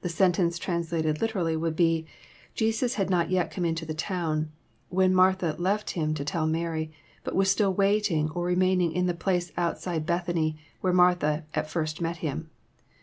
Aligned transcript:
The 0.00 0.08
sentence, 0.08 0.56
translated 0.56 1.20
literally, 1.20 1.54
would 1.54 1.76
be, 1.76 2.06
Jesas 2.56 2.94
had 2.94 3.10
not 3.10 3.28
yet 3.28 3.50
come 3.50 3.66
into 3.66 3.84
the 3.84 3.92
town," 3.92 4.50
when 4.88 5.12
Martha 5.14 5.56
left 5.58 5.90
Him 5.90 6.14
to 6.14 6.24
tell 6.24 6.46
Mary, 6.46 6.90
but 7.22 7.34
was 7.36 7.50
still 7.50 7.74
waiting 7.74 8.30
or 8.30 8.46
re 8.46 8.56
maining 8.56 8.94
in 8.94 9.04
the 9.04 9.12
place 9.12 9.52
outside 9.58 10.06
Bethany, 10.06 10.58
where 10.80 10.94
Martha 10.94 11.44
at 11.52 11.68
first 11.68 12.00
met 12.00 12.16
Him. 12.24 12.48